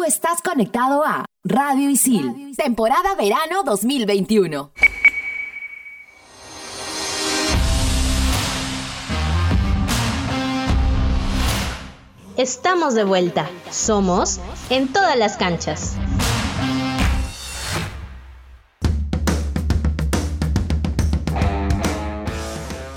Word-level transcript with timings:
Tú 0.00 0.04
estás 0.04 0.40
conectado 0.40 1.04
a 1.04 1.26
Radio 1.44 1.90
Isil, 1.90 2.54
temporada 2.56 3.14
verano 3.16 3.62
2021. 3.66 4.72
Estamos 12.38 12.94
de 12.94 13.04
vuelta. 13.04 13.50
Somos 13.70 14.40
en 14.70 14.90
todas 14.90 15.18
las 15.18 15.36
canchas. 15.36 15.96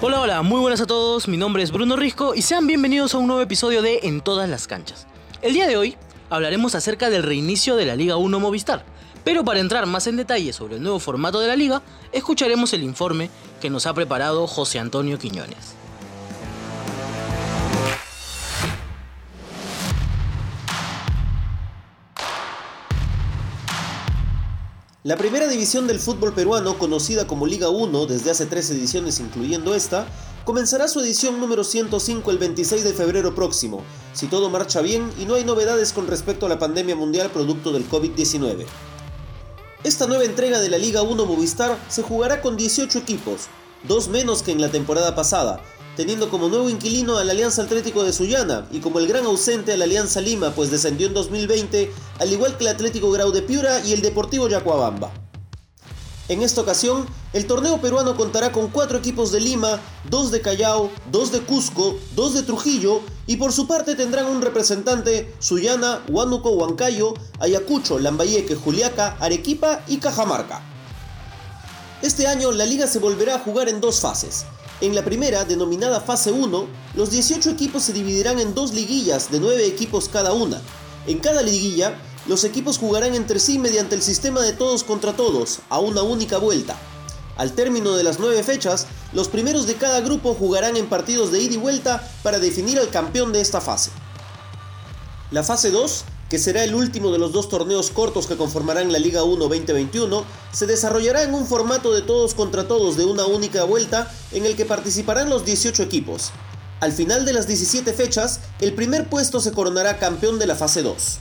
Hola, 0.01 0.21
hola, 0.21 0.41
muy 0.41 0.61
buenas 0.61 0.79
a 0.79 0.87
todos, 0.87 1.27
mi 1.27 1.35
nombre 1.35 1.63
es 1.63 1.73
Bruno 1.73 1.97
Risco 1.97 2.33
y 2.33 2.43
sean 2.43 2.65
bienvenidos 2.65 3.13
a 3.13 3.17
un 3.17 3.27
nuevo 3.27 3.41
episodio 3.41 3.81
de 3.81 3.99
En 4.03 4.21
todas 4.21 4.47
las 4.47 4.67
canchas. 4.67 5.05
El 5.41 5.53
día 5.53 5.67
de 5.67 5.75
hoy 5.75 5.97
hablaremos 6.33 6.73
acerca 6.73 7.11
del 7.11 7.21
reinicio 7.21 7.75
de 7.75 7.85
la 7.85 7.95
Liga 7.95 8.17
1 8.17 8.39
Movistar, 8.39 8.83
pero 9.23 9.45
para 9.45 9.59
entrar 9.59 9.85
más 9.85 10.07
en 10.07 10.17
detalle 10.17 10.51
sobre 10.51 10.77
el 10.77 10.81
nuevo 10.81 10.99
formato 10.99 11.39
de 11.39 11.47
la 11.47 11.55
liga, 11.55 11.83
escucharemos 12.11 12.73
el 12.73 12.81
informe 12.81 13.29
que 13.61 13.69
nos 13.69 13.85
ha 13.85 13.93
preparado 13.93 14.47
José 14.47 14.79
Antonio 14.79 15.19
Quiñones. 15.19 15.75
La 25.03 25.17
primera 25.17 25.47
división 25.47 25.85
del 25.85 25.99
fútbol 25.99 26.33
peruano, 26.33 26.79
conocida 26.79 27.27
como 27.27 27.45
Liga 27.45 27.69
1 27.69 28.07
desde 28.07 28.31
hace 28.31 28.47
tres 28.47 28.71
ediciones 28.71 29.19
incluyendo 29.19 29.75
esta, 29.75 30.07
comenzará 30.45 30.87
su 30.87 30.99
edición 30.99 31.39
número 31.39 31.63
105 31.63 32.29
el 32.31 32.37
26 32.37 32.83
de 32.83 32.93
febrero 32.93 33.33
próximo, 33.33 33.83
si 34.13 34.27
todo 34.27 34.49
marcha 34.49 34.81
bien 34.81 35.09
y 35.19 35.25
no 35.25 35.35
hay 35.35 35.45
novedades 35.45 35.93
con 35.93 36.07
respecto 36.07 36.45
a 36.45 36.49
la 36.49 36.59
pandemia 36.59 36.95
mundial 36.95 37.29
producto 37.29 37.71
del 37.71 37.89
COVID-19. 37.89 38.65
Esta 39.83 40.07
nueva 40.07 40.25
entrega 40.25 40.59
de 40.59 40.69
la 40.69 40.77
Liga 40.77 41.01
1 41.01 41.25
Movistar 41.25 41.77
se 41.89 42.03
jugará 42.03 42.41
con 42.41 42.57
18 42.57 42.99
equipos, 42.99 43.47
dos 43.83 44.09
menos 44.09 44.43
que 44.43 44.51
en 44.51 44.61
la 44.61 44.69
temporada 44.69 45.15
pasada, 45.15 45.61
teniendo 45.95 46.29
como 46.29 46.49
nuevo 46.49 46.69
inquilino 46.69 47.17
al 47.17 47.29
Alianza 47.29 47.63
Atlético 47.63 48.03
de 48.03 48.13
Sullana 48.13 48.67
y 48.71 48.79
como 48.79 48.99
el 48.99 49.07
gran 49.07 49.25
ausente 49.25 49.73
a 49.73 49.77
la 49.77 49.85
Alianza 49.85 50.21
Lima, 50.21 50.51
pues 50.51 50.71
descendió 50.71 51.07
en 51.07 51.13
2020, 51.13 51.91
al 52.19 52.31
igual 52.31 52.57
que 52.57 52.65
el 52.65 52.69
Atlético 52.71 53.11
Grau 53.11 53.31
de 53.31 53.43
Piura 53.43 53.79
y 53.85 53.93
el 53.93 54.01
Deportivo 54.01 54.49
Yacuabamba. 54.49 55.22
En 56.33 56.41
esta 56.41 56.61
ocasión, 56.61 57.05
el 57.33 57.45
torneo 57.45 57.79
peruano 57.79 58.17
contará 58.17 58.51
con 58.51 58.69
cuatro 58.69 58.97
equipos 58.97 59.31
de 59.31 59.39
Lima, 59.39 59.79
dos 60.09 60.31
de 60.31 60.41
Callao, 60.41 60.89
dos 61.11 61.31
de 61.31 61.41
Cusco, 61.41 61.95
dos 62.15 62.33
de 62.33 62.41
Trujillo 62.41 63.01
y 63.27 63.35
por 63.35 63.53
su 63.53 63.67
parte 63.67 63.93
tendrán 63.93 64.25
un 64.25 64.41
representante 64.41 65.31
Sullana, 65.37 66.01
Huánuco, 66.09 66.49
Huancayo, 66.49 67.13
Ayacucho, 67.39 67.99
Lambayeque, 67.99 68.55
Juliaca, 68.55 69.15
Arequipa 69.19 69.83
y 69.85 69.97
Cajamarca. 69.97 70.63
Este 72.01 72.25
año 72.25 72.51
la 72.51 72.65
liga 72.65 72.87
se 72.87 72.97
volverá 72.97 73.35
a 73.35 73.39
jugar 73.39 73.69
en 73.69 73.79
dos 73.79 73.99
fases. 73.99 74.45
En 74.81 74.95
la 74.95 75.05
primera, 75.05 75.45
denominada 75.45 76.01
fase 76.01 76.31
1, 76.31 76.65
los 76.95 77.11
18 77.11 77.51
equipos 77.51 77.83
se 77.83 77.93
dividirán 77.93 78.39
en 78.39 78.55
dos 78.55 78.73
liguillas 78.73 79.29
de 79.29 79.39
9 79.39 79.67
equipos 79.67 80.09
cada 80.09 80.33
una. 80.33 80.59
En 81.05 81.19
cada 81.19 81.43
liguilla, 81.43 81.95
los 82.25 82.43
equipos 82.43 82.77
jugarán 82.77 83.15
entre 83.15 83.39
sí 83.39 83.59
mediante 83.59 83.95
el 83.95 84.01
sistema 84.01 84.41
de 84.41 84.53
todos 84.53 84.83
contra 84.83 85.13
todos, 85.13 85.59
a 85.69 85.79
una 85.79 86.01
única 86.01 86.37
vuelta. 86.37 86.75
Al 87.35 87.53
término 87.53 87.95
de 87.95 88.03
las 88.03 88.19
9 88.19 88.43
fechas, 88.43 88.87
los 89.11 89.27
primeros 89.27 89.67
de 89.67 89.75
cada 89.75 90.01
grupo 90.01 90.33
jugarán 90.35 90.77
en 90.77 90.87
partidos 90.87 91.31
de 91.31 91.41
ida 91.41 91.55
y 91.55 91.57
vuelta 91.57 92.07
para 92.21 92.39
definir 92.39 92.79
al 92.79 92.89
campeón 92.89 93.33
de 93.33 93.41
esta 93.41 93.59
fase. 93.59 93.91
La 95.31 95.43
fase 95.43 95.71
2 95.71 96.05
que 96.33 96.39
será 96.39 96.63
el 96.63 96.73
último 96.73 97.11
de 97.11 97.19
los 97.19 97.31
dos 97.31 97.47
torneos 97.47 97.91
cortos 97.91 98.25
que 98.25 98.37
conformarán 98.37 98.91
la 98.91 98.97
Liga 98.97 99.23
1 99.23 99.37
2021, 99.37 100.25
se 100.51 100.65
desarrollará 100.65 101.21
en 101.21 101.35
un 101.35 101.45
formato 101.45 101.93
de 101.93 102.01
todos 102.01 102.33
contra 102.33 102.67
todos 102.67 102.97
de 102.97 103.05
una 103.05 103.27
única 103.27 103.65
vuelta 103.65 104.11
en 104.31 104.47
el 104.47 104.55
que 104.55 104.65
participarán 104.65 105.29
los 105.29 105.45
18 105.45 105.83
equipos. 105.83 106.31
Al 106.79 106.91
final 106.91 107.25
de 107.25 107.33
las 107.33 107.45
17 107.45 107.93
fechas, 107.93 108.39
el 108.61 108.73
primer 108.73 109.11
puesto 109.11 109.41
se 109.41 109.51
coronará 109.51 109.99
campeón 109.99 110.39
de 110.39 110.47
la 110.47 110.55
fase 110.55 110.81
2. 110.81 111.19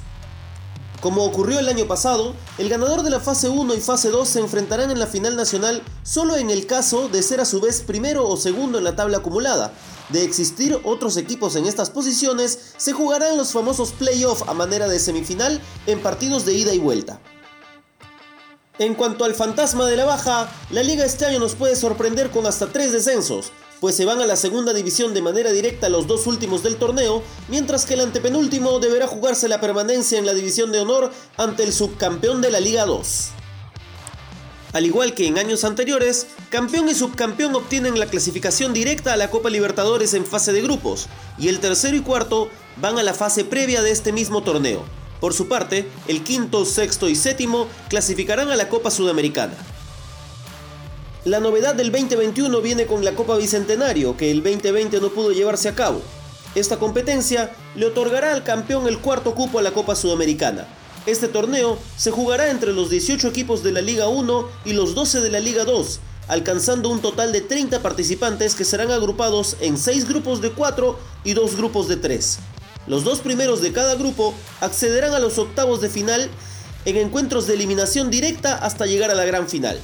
Como 1.03 1.25
ocurrió 1.25 1.59
el 1.59 1.69
año 1.69 1.89
pasado, 1.89 2.33
el 2.59 2.69
ganador 2.69 3.03
de 3.03 3.11
la 3.11 3.19
fase 3.19 3.49
1 3.49 3.75
y 3.75 3.81
fase 3.81 4.11
2 4.11 4.29
se 4.29 4.39
enfrentarán 4.39 4.93
en 4.93 5.01
la 5.01 5.09
final 5.09 5.35
nacional 5.35 5.83
solo 6.05 6.37
en 6.37 6.49
el 6.49 6.65
caso 6.65 7.09
de 7.09 7.25
ser 7.25 7.41
a 7.41 7.45
su 7.45 7.61
vez 7.61 7.81
primero 7.81 8.29
o 8.29 8.37
segundo 8.37 8.79
en 8.79 8.85
la 8.85 8.95
tabla 8.95 9.19
acumulada, 9.19 9.73
de 10.11 10.23
existir 10.23 10.81
otros 10.85 11.17
equipos 11.17 11.57
en 11.57 11.67
estas 11.67 11.91
posiciones, 11.91 12.75
se 12.77 12.93
jugarán 12.93 13.37
los 13.37 13.51
famosos 13.51 13.91
playoffs 13.91 14.45
a 14.47 14.55
manera 14.55 14.87
de 14.87 15.01
semifinal 15.01 15.61
en 15.89 16.01
partidos 16.01 16.47
de 16.47 16.55
ida 16.55 16.73
y 16.73 16.79
vuelta. 16.79 17.21
En 18.79 18.95
cuanto 18.95 19.25
al 19.25 19.35
fantasma 19.35 19.87
de 19.87 19.97
la 19.97 20.05
baja, 20.05 20.53
la 20.71 20.85
liga 20.85 21.05
este 21.05 21.27
año 21.27 21.41
nos 21.41 21.57
puede 21.57 21.75
sorprender 21.75 22.31
con 22.31 22.47
hasta 22.47 22.69
tres 22.69 22.93
descensos, 22.93 23.51
pues 23.83 23.97
se 23.97 24.05
van 24.05 24.21
a 24.21 24.27
la 24.27 24.37
segunda 24.37 24.73
división 24.73 25.13
de 25.13 25.23
manera 25.23 25.51
directa 25.51 25.89
los 25.89 26.07
dos 26.07 26.29
últimos 26.29 26.63
del 26.63 26.77
torneo, 26.77 27.21
mientras 27.49 27.85
que 27.85 27.95
el 27.95 28.01
antepenúltimo 28.03 28.79
deberá 28.79 29.09
jugarse 29.09 29.49
la 29.49 29.61
permanencia 29.61 30.21
en 30.21 30.25
la 30.25 30.35
división 30.35 30.71
de 30.71 30.79
honor 30.79 31.11
ante 31.37 31.65
el 31.65 31.73
subcampeón 31.73 32.41
de 32.41 32.53
la 32.53 32.61
Liga 32.61 32.87
2. 32.87 33.31
Al 34.73 34.87
igual 34.87 35.15
que 35.15 35.27
en 35.27 35.37
años 35.37 35.65
anteriores, 35.65 36.29
campeón 36.49 36.89
y 36.91 36.95
subcampeón 36.95 37.57
obtienen 37.57 37.99
la 37.99 38.07
clasificación 38.07 38.73
directa 38.73 39.15
a 39.15 39.17
la 39.17 39.31
Copa 39.31 39.51
Libertadores 39.51 40.15
en 40.15 40.27
fase 40.27 40.53
de 40.53 40.63
grupos, 40.63 41.09
y 41.37 41.49
el 41.49 41.59
tercero 41.59 41.97
y 41.97 42.03
cuarto 42.03 42.51
van 42.77 43.01
a 43.01 43.03
la 43.03 43.15
fase 43.15 43.45
previa 43.45 43.83
de 43.83 43.91
este 43.91 44.13
mismo 44.13 44.45
torneo. 44.45 44.85
Por 45.19 45.35
su 45.35 45.49
parte, 45.49 45.89
el 46.07 46.23
quinto, 46.23 46.67
sexto 46.67 47.09
y 47.09 47.17
séptimo 47.17 47.67
clasificarán 47.89 48.49
a 48.53 48.55
la 48.55 48.69
Copa 48.69 48.93
Sudamericana. 48.93 49.55
La 51.25 51.41
novedad 51.41 51.75
del 51.75 51.93
2021 51.93 52.61
viene 52.61 52.87
con 52.87 53.05
la 53.05 53.15
Copa 53.15 53.37
Bicentenario, 53.37 54.17
que 54.17 54.31
el 54.31 54.43
2020 54.43 55.01
no 55.01 55.11
pudo 55.11 55.33
llevarse 55.33 55.69
a 55.69 55.75
cabo. 55.75 56.03
Esta 56.55 56.79
competencia 56.79 57.51
le 57.75 57.87
otorgará 57.87 58.33
al 58.33 58.45
campeón 58.45 58.89
el 58.89 58.99
cuarto 58.99 59.35
cupo 59.35 59.59
a 59.59 59.63
la 59.63 59.71
Copa 59.71 59.95
Sudamericana, 59.95 60.67
este 61.05 61.27
torneo 61.27 61.79
se 61.97 62.13
jugará 62.13 62.51
entre 62.51 62.73
los 62.73 62.89
18 62.89 63.27
equipos 63.27 63.65
de 63.65 63.73
la 63.73 63.81
Liga 63.81 64.07
1 64.07 64.49
y 64.65 64.73
los 64.73 64.95
12 64.95 65.21
de 65.21 65.31
la 65.31 65.41
Liga 65.41 65.65
2, 65.65 65.99
alcanzando 66.29 66.91
un 66.91 67.03
total 67.03 67.33
de 67.33 67.41
30 67.41 67.83
participantes 67.83 68.55
que 68.55 68.65
serán 68.65 68.93
agrupados 68.93 69.57
en 69.61 69.79
6 69.79 70.09
grupos 70.09 70.41
de 70.41 70.53
4 70.53 70.97
y 71.25 71.33
2 71.35 71.57
grupos 71.57 71.89
de 71.89 71.97
3. 71.97 72.39
Los 72.87 73.03
dos 73.03 73.19
primeros 73.19 73.61
de 73.63 73.73
cada 73.73 73.97
grupo 73.97 74.33
accederán 74.61 75.13
a 75.13 75.19
los 75.19 75.39
octavos 75.39 75.81
de 75.81 75.89
final 75.89 76.31
en 76.85 76.97
encuentros 76.97 77.49
de 77.49 77.55
eliminación 77.55 78.09
directa 78.09 78.55
hasta 78.55 78.87
llegar 78.87 79.11
a 79.11 79.17
la 79.17 79.25
gran 79.25 79.49
final. 79.49 79.81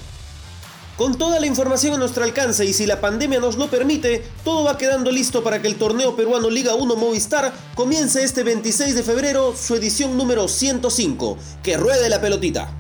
Con 0.98 1.16
toda 1.16 1.38
la 1.38 1.46
información 1.46 1.94
a 1.94 1.96
nuestro 1.96 2.24
alcance 2.24 2.64
y 2.64 2.72
si 2.72 2.84
la 2.84 3.00
pandemia 3.00 3.38
nos 3.38 3.56
lo 3.56 3.70
permite, 3.70 4.24
todo 4.42 4.64
va 4.64 4.76
quedando 4.76 5.12
listo 5.12 5.44
para 5.44 5.62
que 5.62 5.68
el 5.68 5.76
torneo 5.76 6.16
peruano 6.16 6.50
Liga 6.50 6.74
1 6.74 6.96
Movistar 6.96 7.52
comience 7.76 8.20
este 8.24 8.42
26 8.42 8.96
de 8.96 9.04
febrero 9.04 9.54
su 9.56 9.76
edición 9.76 10.16
número 10.16 10.48
105. 10.48 11.38
Que 11.62 11.76
ruede 11.76 12.08
la 12.08 12.20
pelotita. 12.20 12.74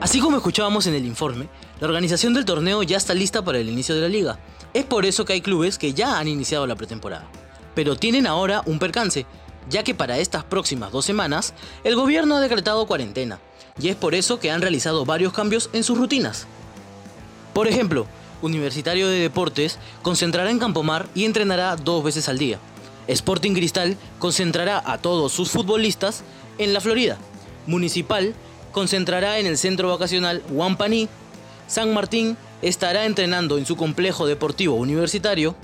Así 0.00 0.18
como 0.18 0.38
escuchábamos 0.38 0.88
en 0.88 0.94
el 0.94 1.06
informe, 1.06 1.48
la 1.78 1.86
organización 1.86 2.34
del 2.34 2.46
torneo 2.46 2.82
ya 2.82 2.96
está 2.96 3.14
lista 3.14 3.44
para 3.44 3.60
el 3.60 3.68
inicio 3.68 3.94
de 3.94 4.00
la 4.00 4.08
liga. 4.08 4.40
Es 4.74 4.84
por 4.84 5.06
eso 5.06 5.24
que 5.24 5.34
hay 5.34 5.40
clubes 5.40 5.78
que 5.78 5.94
ya 5.94 6.18
han 6.18 6.26
iniciado 6.26 6.66
la 6.66 6.74
pretemporada. 6.74 7.30
Pero 7.76 7.94
tienen 7.94 8.26
ahora 8.26 8.62
un 8.66 8.80
percance 8.80 9.24
ya 9.70 9.82
que 9.82 9.94
para 9.94 10.18
estas 10.18 10.44
próximas 10.44 10.92
dos 10.92 11.04
semanas 11.04 11.54
el 11.84 11.94
gobierno 11.94 12.36
ha 12.36 12.40
decretado 12.40 12.86
cuarentena, 12.86 13.38
y 13.80 13.88
es 13.88 13.96
por 13.96 14.14
eso 14.14 14.40
que 14.40 14.50
han 14.50 14.60
realizado 14.60 15.04
varios 15.04 15.32
cambios 15.32 15.70
en 15.72 15.84
sus 15.84 15.98
rutinas. 15.98 16.46
Por 17.52 17.68
ejemplo, 17.68 18.06
Universitario 18.42 19.08
de 19.08 19.18
Deportes 19.18 19.78
concentrará 20.02 20.50
en 20.50 20.58
Campomar 20.58 21.08
y 21.14 21.24
entrenará 21.24 21.74
dos 21.76 22.04
veces 22.04 22.28
al 22.28 22.38
día. 22.38 22.58
Sporting 23.08 23.54
Cristal 23.54 23.96
concentrará 24.18 24.82
a 24.84 24.98
todos 24.98 25.32
sus 25.32 25.50
futbolistas 25.50 26.22
en 26.58 26.72
la 26.72 26.80
Florida. 26.80 27.16
Municipal 27.66 28.34
concentrará 28.72 29.38
en 29.38 29.46
el 29.46 29.58
centro 29.58 29.88
vacacional 29.88 30.42
Wampani. 30.50 31.08
San 31.66 31.92
Martín 31.92 32.36
estará 32.62 33.06
entrenando 33.06 33.58
en 33.58 33.66
su 33.66 33.76
complejo 33.76 34.26
deportivo 34.26 34.76
universitario 34.76 35.54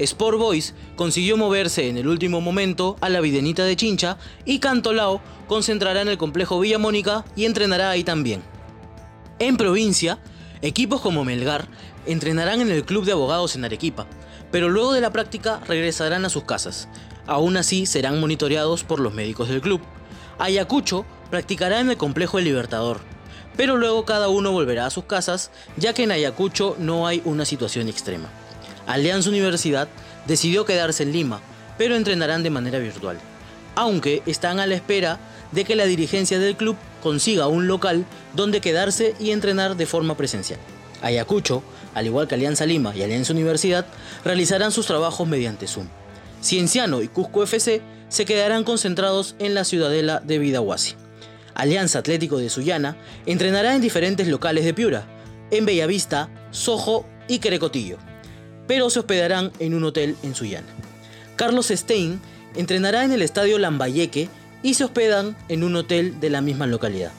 Sport 0.00 0.38
Boys 0.38 0.74
consiguió 0.96 1.36
moverse 1.36 1.86
en 1.88 1.98
el 1.98 2.08
último 2.08 2.40
momento 2.40 2.96
a 3.02 3.10
la 3.10 3.20
Videnita 3.20 3.64
de 3.64 3.76
Chincha 3.76 4.16
y 4.46 4.58
Cantolao 4.58 5.20
concentrará 5.46 6.00
en 6.00 6.08
el 6.08 6.16
complejo 6.16 6.58
Villa 6.58 6.78
Mónica 6.78 7.26
y 7.36 7.44
entrenará 7.44 7.90
ahí 7.90 8.02
también. 8.02 8.42
En 9.38 9.58
provincia, 9.58 10.18
equipos 10.62 11.02
como 11.02 11.22
Melgar 11.22 11.68
entrenarán 12.06 12.62
en 12.62 12.70
el 12.70 12.86
Club 12.86 13.04
de 13.04 13.12
Abogados 13.12 13.56
en 13.56 13.64
Arequipa, 13.66 14.06
pero 14.50 14.70
luego 14.70 14.94
de 14.94 15.02
la 15.02 15.12
práctica 15.12 15.60
regresarán 15.68 16.24
a 16.24 16.30
sus 16.30 16.44
casas. 16.44 16.88
Aún 17.26 17.58
así 17.58 17.84
serán 17.84 18.20
monitoreados 18.20 18.84
por 18.84 19.00
los 19.00 19.12
médicos 19.12 19.50
del 19.50 19.60
club. 19.60 19.82
Ayacucho 20.38 21.04
practicará 21.28 21.78
en 21.78 21.90
el 21.90 21.98
complejo 21.98 22.38
El 22.38 22.44
Libertador, 22.44 23.00
pero 23.54 23.76
luego 23.76 24.06
cada 24.06 24.28
uno 24.28 24.50
volverá 24.50 24.86
a 24.86 24.90
sus 24.90 25.04
casas, 25.04 25.50
ya 25.76 25.92
que 25.92 26.04
en 26.04 26.12
Ayacucho 26.12 26.74
no 26.78 27.06
hay 27.06 27.20
una 27.26 27.44
situación 27.44 27.88
extrema. 27.88 28.30
Alianza 28.86 29.30
Universidad 29.30 29.88
decidió 30.26 30.64
quedarse 30.64 31.02
en 31.02 31.12
Lima, 31.12 31.40
pero 31.78 31.96
entrenarán 31.96 32.42
de 32.42 32.50
manera 32.50 32.78
virtual, 32.78 33.18
aunque 33.74 34.22
están 34.26 34.60
a 34.60 34.66
la 34.66 34.74
espera 34.74 35.18
de 35.52 35.64
que 35.64 35.76
la 35.76 35.86
dirigencia 35.86 36.38
del 36.38 36.56
club 36.56 36.76
consiga 37.02 37.48
un 37.48 37.66
local 37.66 38.04
donde 38.34 38.60
quedarse 38.60 39.14
y 39.18 39.30
entrenar 39.30 39.76
de 39.76 39.86
forma 39.86 40.16
presencial. 40.16 40.60
Ayacucho, 41.02 41.62
al 41.94 42.06
igual 42.06 42.28
que 42.28 42.34
Alianza 42.34 42.66
Lima 42.66 42.94
y 42.94 43.02
Alianza 43.02 43.32
Universidad, 43.32 43.86
realizarán 44.24 44.72
sus 44.72 44.86
trabajos 44.86 45.26
mediante 45.26 45.66
Zoom. 45.66 45.86
Cienciano 46.42 47.02
y 47.02 47.08
Cusco 47.08 47.42
FC 47.42 47.82
se 48.08 48.24
quedarán 48.24 48.64
concentrados 48.64 49.34
en 49.38 49.54
la 49.54 49.64
ciudadela 49.64 50.20
de 50.20 50.38
Vidahuasi. 50.38 50.94
Alianza 51.54 51.98
Atlético 51.98 52.38
de 52.38 52.50
Sullana 52.50 52.96
entrenará 53.26 53.74
en 53.74 53.80
diferentes 53.80 54.28
locales 54.28 54.64
de 54.64 54.74
Piura, 54.74 55.06
en 55.50 55.66
Bellavista, 55.66 56.28
Sojo 56.50 57.06
y 57.28 57.38
Querecotillo, 57.38 57.98
pero 58.70 58.88
se 58.88 59.00
hospedarán 59.00 59.50
en 59.58 59.74
un 59.74 59.82
hotel 59.82 60.14
en 60.22 60.32
Sullana. 60.36 60.68
Carlos 61.34 61.70
Stein 61.70 62.20
entrenará 62.54 63.02
en 63.02 63.10
el 63.10 63.20
estadio 63.20 63.58
Lambayeque 63.58 64.28
y 64.62 64.74
se 64.74 64.84
hospedan 64.84 65.36
en 65.48 65.64
un 65.64 65.74
hotel 65.74 66.20
de 66.20 66.30
la 66.30 66.40
misma 66.40 66.68
localidad. 66.68 67.10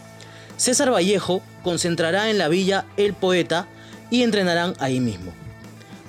César 0.55 0.93
Vallejo 0.93 1.41
concentrará 1.61 2.29
en 2.29 2.37
la 2.37 2.47
villa 2.47 2.85
El 2.95 3.13
Poeta 3.13 3.67
y 4.09 4.23
entrenarán 4.23 4.75
ahí 4.79 5.01
mismo. 5.01 5.33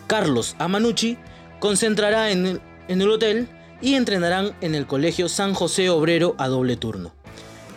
Carlos 0.07 0.55
Amanucci 0.61 1.19
concentrará 1.59 2.31
en 2.31 2.47
el, 2.47 2.61
en 2.87 3.03
el 3.03 3.11
hotel 3.11 3.49
y 3.81 3.95
entrenarán 3.95 4.53
en 4.61 4.77
el 4.77 4.87
Colegio 4.87 5.29
San 5.29 5.55
José 5.55 5.91
Obrero 5.91 6.37
a 6.39 6.47
doble 6.47 6.77
turno. 6.77 7.13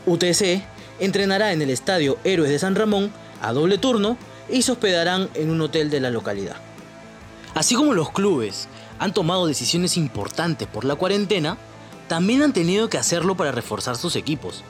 UTC 0.05 0.61
entrenará 0.99 1.51
en 1.51 1.63
el 1.63 1.71
Estadio 1.71 2.19
Héroes 2.25 2.51
de 2.51 2.59
San 2.59 2.75
Ramón 2.75 3.11
a 3.41 3.53
doble 3.53 3.79
turno 3.79 4.19
y 4.51 4.61
se 4.61 4.71
hospedarán 4.71 5.29
en 5.33 5.49
un 5.49 5.61
hotel 5.61 5.89
de 5.89 5.99
la 5.99 6.11
localidad. 6.11 6.57
Así 7.55 7.73
como 7.73 7.93
los 7.93 8.11
clubes 8.11 8.67
han 8.99 9.13
tomado 9.13 9.47
decisiones 9.47 9.95
importantes 9.95 10.67
por 10.67 10.83
la 10.83 10.95
cuarentena, 10.95 11.57
también 12.09 12.43
han 12.43 12.51
tenido 12.51 12.89
que 12.89 12.97
hacerlo 12.97 13.35
para 13.35 13.53
reforzar 13.53 13.95
sus 13.95 14.17
equipos. 14.17 14.63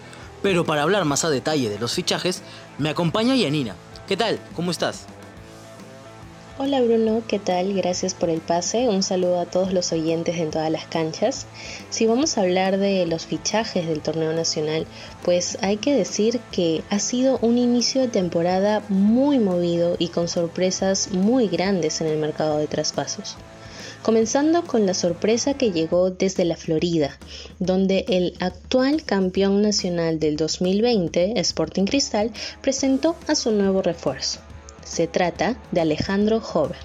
Pero 0.43 0.65
para 0.65 0.83
hablar 0.83 1.03
más 1.03 1.25
a 1.25 1.31
detalle 1.31 1.69
de 1.69 1.79
los 1.79 1.93
fichajes, 1.93 2.43
me 2.77 2.89
acompaña 2.89 3.35
Yanina. 3.35 3.75
¿Qué 4.07 4.15
tal? 4.15 4.39
¿Cómo 4.55 4.69
estás? 4.69 5.07
Hola 6.57 6.79
Bruno, 6.79 7.21
¿qué 7.27 7.37
tal? 7.37 7.73
Gracias 7.73 8.13
por 8.13 8.29
el 8.29 8.39
pase. 8.39 8.87
Un 8.87 9.03
saludo 9.03 9.41
a 9.41 9.45
todos 9.45 9.73
los 9.73 9.91
oyentes 9.91 10.37
en 10.37 10.51
todas 10.51 10.71
las 10.71 10.85
canchas. 10.85 11.47
Si 11.89 12.05
vamos 12.05 12.37
a 12.37 12.43
hablar 12.43 12.77
de 12.77 13.05
los 13.05 13.25
fichajes 13.25 13.85
del 13.85 13.99
torneo 13.99 14.31
nacional, 14.31 14.87
pues 15.25 15.57
hay 15.59 15.75
que 15.75 15.93
decir 15.93 16.39
que 16.53 16.81
ha 16.89 16.99
sido 16.99 17.39
un 17.41 17.57
inicio 17.57 17.99
de 17.99 18.07
temporada 18.07 18.81
muy 18.87 19.37
movido 19.37 19.97
y 19.99 20.07
con 20.07 20.29
sorpresas 20.29 21.11
muy 21.11 21.49
grandes 21.49 21.99
en 21.99 22.07
el 22.07 22.17
mercado 22.19 22.57
de 22.57 22.67
traspasos 22.67 23.35
comenzando 24.01 24.63
con 24.63 24.85
la 24.85 24.93
sorpresa 24.93 25.55
que 25.55 25.71
llegó 25.71 26.11
desde 26.11 26.45
la 26.45 26.55
Florida, 26.55 27.17
donde 27.57 28.05
el 28.07 28.35
actual 28.39 29.03
campeón 29.03 29.63
nacional 29.63 30.19
del 30.19 30.35
2020, 30.35 31.39
Sporting 31.39 31.85
Cristal, 31.85 32.31
presentó 32.61 33.15
a 33.27 33.33
su 33.33 33.49
nuevo 33.49 33.81
refuerzo. 33.81 34.44
Se 34.85 35.07
trata 35.07 35.57
de 35.71 35.81
Alejandro 35.81 36.37
Hover, 36.37 36.77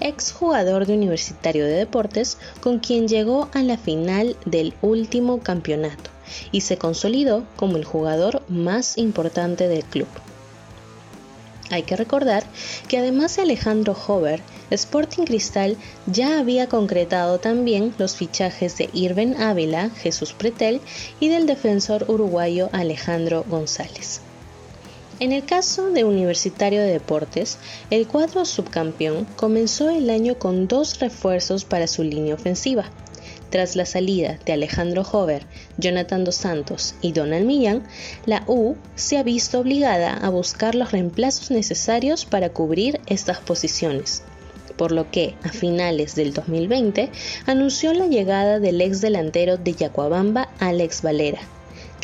ex 0.00 0.32
jugador 0.32 0.86
de 0.86 0.94
Universitario 0.94 1.66
de 1.66 1.72
Deportes, 1.72 2.38
con 2.62 2.78
quien 2.78 3.08
llegó 3.08 3.48
a 3.52 3.62
la 3.62 3.76
final 3.76 4.36
del 4.46 4.72
último 4.80 5.40
campeonato 5.40 6.10
y 6.52 6.62
se 6.62 6.78
consolidó 6.78 7.44
como 7.56 7.76
el 7.76 7.84
jugador 7.84 8.42
más 8.48 8.96
importante 8.96 9.68
del 9.68 9.84
club. 9.84 10.08
Hay 11.70 11.82
que 11.82 11.96
recordar 11.96 12.44
que 12.88 12.98
además 12.98 13.36
de 13.36 13.42
Alejandro 13.42 13.96
Hover, 14.06 14.40
Sporting 14.70 15.24
Cristal 15.24 15.76
ya 16.06 16.38
había 16.38 16.68
concretado 16.68 17.38
también 17.40 17.94
los 17.98 18.16
fichajes 18.16 18.76
de 18.76 18.90
Irven 18.92 19.40
Ávila, 19.40 19.90
Jesús 19.90 20.34
Pretel 20.34 20.80
y 21.20 21.28
del 21.28 21.46
defensor 21.46 22.04
uruguayo 22.08 22.68
Alejandro 22.72 23.44
González. 23.48 24.20
En 25.20 25.30
el 25.30 25.44
caso 25.44 25.90
de 25.90 26.02
Universitario 26.02 26.82
de 26.82 26.90
Deportes, 26.90 27.58
el 27.90 28.08
cuadro 28.08 28.44
subcampeón 28.44 29.26
comenzó 29.36 29.88
el 29.88 30.10
año 30.10 30.38
con 30.40 30.66
dos 30.66 30.98
refuerzos 30.98 31.64
para 31.64 31.86
su 31.86 32.02
línea 32.02 32.34
ofensiva. 32.34 32.90
Tras 33.48 33.76
la 33.76 33.86
salida 33.86 34.40
de 34.44 34.52
Alejandro 34.52 35.02
Hover, 35.02 35.46
Jonathan 35.78 36.24
Dos 36.24 36.34
Santos 36.34 36.96
y 37.00 37.12
Donald 37.12 37.46
Millán, 37.46 37.84
la 38.26 38.42
U 38.48 38.74
se 38.96 39.16
ha 39.16 39.22
visto 39.22 39.60
obligada 39.60 40.14
a 40.14 40.28
buscar 40.30 40.74
los 40.74 40.90
reemplazos 40.90 41.52
necesarios 41.52 42.24
para 42.24 42.48
cubrir 42.48 43.00
estas 43.06 43.38
posiciones 43.38 44.24
por 44.76 44.90
lo 44.90 45.08
que 45.10 45.36
a 45.44 45.50
finales 45.50 46.16
del 46.16 46.32
2020 46.32 47.10
anunció 47.46 47.94
la 47.94 48.08
llegada 48.08 48.58
del 48.58 48.80
ex 48.80 49.00
delantero 49.00 49.56
de 49.56 49.74
Yacuabamba, 49.74 50.48
Alex 50.58 51.02
Valera, 51.02 51.38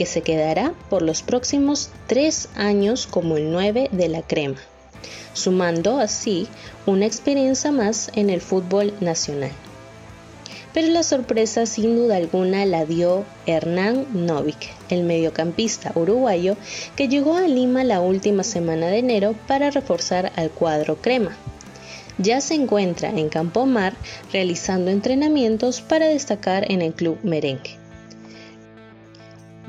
que 0.01 0.07
se 0.07 0.23
quedará 0.23 0.73
por 0.89 1.03
los 1.03 1.21
próximos 1.21 1.91
tres 2.07 2.49
años 2.55 3.07
como 3.07 3.37
el 3.37 3.53
9 3.53 3.91
de 3.93 4.09
la 4.09 4.23
crema, 4.23 4.57
sumando 5.35 5.99
así 5.99 6.49
una 6.87 7.05
experiencia 7.05 7.71
más 7.71 8.11
en 8.15 8.31
el 8.31 8.41
fútbol 8.41 8.95
nacional. 9.01 9.51
Pero 10.73 10.89
la 10.89 11.03
sorpresa 11.03 11.67
sin 11.67 11.97
duda 11.97 12.17
alguna 12.17 12.65
la 12.65 12.87
dio 12.87 13.27
Hernán 13.45 14.07
Novik, 14.15 14.71
el 14.89 15.03
mediocampista 15.03 15.93
uruguayo 15.95 16.57
que 16.97 17.09
llegó 17.09 17.37
a 17.37 17.47
Lima 17.47 17.85
la 17.85 18.01
última 18.01 18.43
semana 18.43 18.87
de 18.87 19.01
enero 19.01 19.35
para 19.47 19.71
reforzar 19.71 20.33
al 20.37 20.51
cuadro 20.51 20.97
crema 20.97 21.37
ya 22.17 22.41
se 22.41 22.55
encuentra 22.55 23.11
en 23.11 23.29
Campo 23.29 23.67
Mar 23.67 23.95
realizando 24.33 24.91
entrenamientos 24.91 25.83
para 25.83 26.07
destacar 26.07 26.71
en 26.71 26.81
el 26.83 26.93
club 26.93 27.19
merengue. 27.23 27.80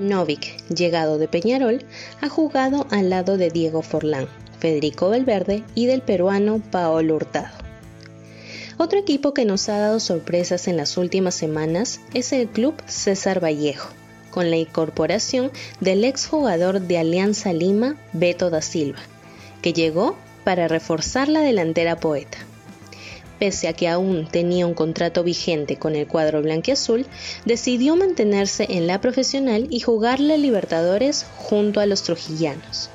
Novik, 0.01 0.57
llegado 0.67 1.17
de 1.17 1.27
Peñarol, 1.27 1.85
ha 2.21 2.27
jugado 2.27 2.87
al 2.89 3.09
lado 3.11 3.37
de 3.37 3.51
Diego 3.51 3.83
Forlán, 3.83 4.27
Federico 4.59 5.09
Valverde 5.09 5.63
y 5.75 5.85
del 5.85 6.01
peruano 6.01 6.59
Paolo 6.71 7.15
Hurtado. 7.15 7.55
Otro 8.77 8.97
equipo 8.97 9.33
que 9.35 9.45
nos 9.45 9.69
ha 9.69 9.77
dado 9.77 9.99
sorpresas 9.99 10.67
en 10.67 10.75
las 10.75 10.97
últimas 10.97 11.35
semanas 11.35 12.01
es 12.15 12.33
el 12.33 12.47
club 12.47 12.73
César 12.87 13.43
Vallejo, 13.43 13.89
con 14.31 14.49
la 14.49 14.57
incorporación 14.57 15.51
del 15.81 16.03
exjugador 16.03 16.81
de 16.81 16.97
Alianza 16.97 17.53
Lima, 17.53 17.95
Beto 18.11 18.49
da 18.49 18.61
Silva, 18.61 18.99
que 19.61 19.73
llegó 19.73 20.15
para 20.43 20.67
reforzar 20.67 21.29
la 21.29 21.41
delantera 21.41 21.99
poeta. 21.99 22.39
Pese 23.41 23.67
a 23.67 23.73
que 23.73 23.87
aún 23.87 24.27
tenía 24.27 24.67
un 24.67 24.75
contrato 24.75 25.23
vigente 25.23 25.75
con 25.75 25.95
el 25.95 26.05
cuadro 26.05 26.43
blanquiazul, 26.43 27.07
decidió 27.43 27.95
mantenerse 27.95 28.67
en 28.69 28.85
la 28.85 29.01
profesional 29.01 29.65
y 29.71 29.79
jugarle 29.79 30.37
Libertadores 30.37 31.25
junto 31.37 31.79
a 31.79 31.87
los 31.87 32.03
trujillanos. 32.03 32.91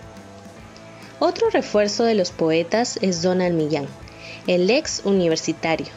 Otro 1.18 1.50
refuerzo 1.50 2.04
de 2.04 2.14
los 2.14 2.30
poetas 2.30 2.96
es 3.02 3.22
Donald 3.22 3.56
Millán, 3.56 3.88
el 4.46 4.70
ex 4.70 5.02
universitario, 5.04 5.88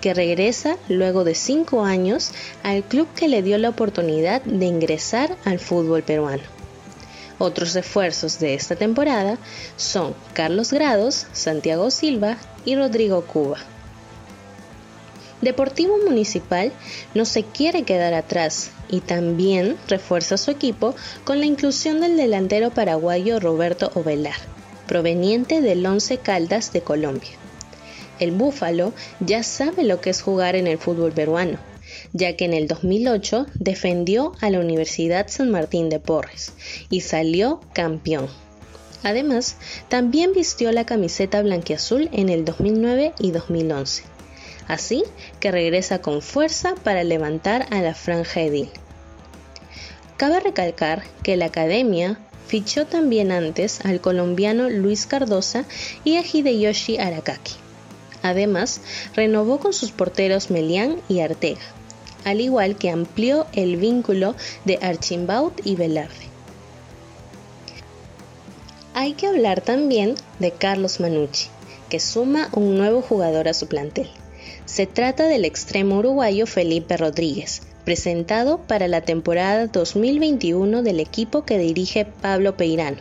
que 0.00 0.14
regresa 0.14 0.78
luego 0.88 1.22
de 1.22 1.36
cinco 1.36 1.84
años 1.84 2.32
al 2.64 2.82
club 2.82 3.06
que 3.14 3.28
le 3.28 3.40
dio 3.44 3.56
la 3.56 3.68
oportunidad 3.68 4.42
de 4.42 4.66
ingresar 4.66 5.36
al 5.44 5.60
fútbol 5.60 6.02
peruano. 6.02 6.42
Otros 7.38 7.72
refuerzos 7.72 8.40
de 8.40 8.54
esta 8.54 8.74
temporada 8.74 9.38
son 9.76 10.16
Carlos 10.32 10.72
Grados, 10.72 11.28
Santiago 11.32 11.92
Silva 11.92 12.36
y 12.64 12.74
Rodrigo 12.74 13.24
Cuba. 13.26 13.58
Deportivo 15.42 15.98
Municipal 15.98 16.72
no 17.14 17.24
se 17.24 17.42
quiere 17.42 17.82
quedar 17.82 18.14
atrás 18.14 18.70
y 18.88 19.00
también 19.00 19.76
refuerza 19.88 20.36
su 20.36 20.50
equipo 20.50 20.94
con 21.24 21.40
la 21.40 21.46
inclusión 21.46 22.00
del 22.00 22.16
delantero 22.16 22.70
paraguayo 22.70 23.40
Roberto 23.40 23.90
Ovelar, 23.94 24.36
proveniente 24.86 25.60
del 25.60 25.84
Once 25.84 26.16
Caldas 26.18 26.72
de 26.72 26.80
Colombia. 26.80 27.32
El 28.20 28.30
Búfalo 28.30 28.94
ya 29.20 29.42
sabe 29.42 29.82
lo 29.82 30.00
que 30.00 30.10
es 30.10 30.22
jugar 30.22 30.56
en 30.56 30.66
el 30.66 30.78
fútbol 30.78 31.12
peruano 31.12 31.58
ya 32.12 32.36
que 32.36 32.44
en 32.44 32.54
el 32.54 32.68
2008 32.68 33.46
defendió 33.54 34.32
a 34.40 34.50
la 34.50 34.60
Universidad 34.60 35.28
San 35.28 35.50
Martín 35.50 35.88
de 35.88 36.00
Porres 36.00 36.52
y 36.90 37.00
salió 37.00 37.60
campeón. 37.72 38.28
Además, 39.02 39.56
también 39.88 40.32
vistió 40.32 40.70
la 40.70 40.86
camiseta 40.86 41.42
blanquiazul 41.42 42.08
en 42.12 42.28
el 42.28 42.44
2009 42.44 43.14
y 43.18 43.32
2011. 43.32 44.11
Así 44.72 45.04
que 45.38 45.50
regresa 45.50 46.00
con 46.00 46.22
fuerza 46.22 46.74
para 46.82 47.04
levantar 47.04 47.66
a 47.70 47.82
la 47.82 47.94
franja 47.94 48.40
edil. 48.40 48.70
Cabe 50.16 50.40
recalcar 50.40 51.02
que 51.22 51.36
la 51.36 51.44
academia 51.44 52.18
fichó 52.46 52.86
también 52.86 53.32
antes 53.32 53.84
al 53.84 54.00
colombiano 54.00 54.70
Luis 54.70 55.04
Cardosa 55.04 55.66
y 56.04 56.16
a 56.16 56.22
Hideyoshi 56.22 56.96
Arakaki. 56.96 57.52
Además, 58.22 58.80
renovó 59.14 59.60
con 59.60 59.74
sus 59.74 59.90
porteros 59.90 60.50
Melián 60.50 60.96
y 61.06 61.20
Artega 61.20 61.60
al 62.24 62.40
igual 62.40 62.76
que 62.76 62.88
amplió 62.88 63.46
el 63.52 63.76
vínculo 63.76 64.36
de 64.64 64.78
Archimbaud 64.80 65.52
y 65.64 65.74
Velarde. 65.74 66.30
Hay 68.94 69.14
que 69.14 69.26
hablar 69.26 69.60
también 69.60 70.14
de 70.38 70.52
Carlos 70.52 71.00
Manucci, 71.00 71.48
que 71.90 71.98
suma 71.98 72.48
un 72.52 72.78
nuevo 72.78 73.02
jugador 73.02 73.48
a 73.48 73.54
su 73.54 73.66
plantel. 73.66 74.08
Se 74.64 74.86
trata 74.86 75.26
del 75.26 75.44
extremo 75.44 75.98
uruguayo 75.98 76.46
Felipe 76.46 76.96
Rodríguez, 76.96 77.62
presentado 77.84 78.58
para 78.58 78.88
la 78.88 79.00
temporada 79.00 79.66
2021 79.66 80.82
del 80.82 81.00
equipo 81.00 81.44
que 81.44 81.58
dirige 81.58 82.04
Pablo 82.04 82.56
Peirano, 82.56 82.98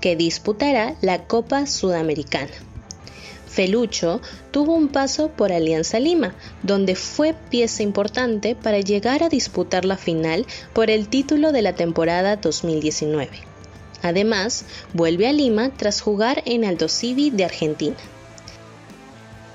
que 0.00 0.16
disputará 0.16 0.96
la 1.02 1.24
Copa 1.26 1.66
Sudamericana. 1.66 2.50
Felucho 3.46 4.20
tuvo 4.50 4.74
un 4.74 4.88
paso 4.88 5.28
por 5.28 5.52
Alianza 5.52 6.00
Lima, 6.00 6.34
donde 6.64 6.96
fue 6.96 7.34
pieza 7.50 7.84
importante 7.84 8.56
para 8.56 8.80
llegar 8.80 9.22
a 9.22 9.28
disputar 9.28 9.84
la 9.84 9.96
final 9.96 10.44
por 10.72 10.90
el 10.90 11.08
título 11.08 11.52
de 11.52 11.62
la 11.62 11.74
temporada 11.74 12.34
2019. 12.36 13.30
Además, 14.02 14.64
vuelve 14.92 15.28
a 15.28 15.32
Lima 15.32 15.70
tras 15.70 16.00
jugar 16.00 16.42
en 16.46 16.64
Aldo 16.64 16.88
Civi 16.88 17.30
de 17.30 17.44
Argentina. 17.44 17.96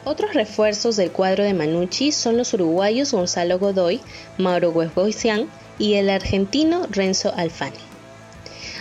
Otros 0.10 0.34
refuerzos 0.34 0.96
del 0.96 1.12
cuadro 1.12 1.44
de 1.44 1.54
Manucci 1.54 2.12
son 2.12 2.36
los 2.36 2.56
uruguayos 2.56 3.12
Gonzalo 3.12 3.60
Godoy, 3.60 4.00
Mauro 4.40 4.72
Huesboisian 4.72 5.48
y 5.78 5.94
el 5.94 6.10
argentino 6.10 6.88
Renzo 6.90 7.32
Alfani. 7.36 7.78